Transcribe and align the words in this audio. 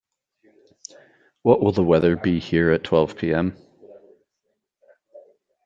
What 1.43 1.61
will 1.61 1.73
the 1.73 1.83
weather 1.83 2.15
be 2.17 2.39
here 2.39 2.71
at 2.71 2.83
twelve 2.83 3.15
P.m.? 3.17 3.55